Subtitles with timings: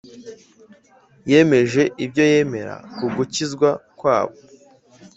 [1.29, 4.35] Yahamije ibyo yemera ku gukizwa kwabo,